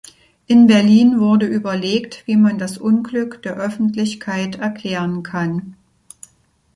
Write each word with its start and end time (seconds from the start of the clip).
In 0.47 0.65
Berlin 0.65 1.19
wurde 1.19 1.45
überlegt, 1.45 2.25
wie 2.25 2.35
man 2.35 2.57
das 2.57 2.79
Unglück 2.79 3.43
der 3.43 3.57
Öffentlichkeit 3.57 4.55
erklären 4.55 5.21
kann. 5.21 5.75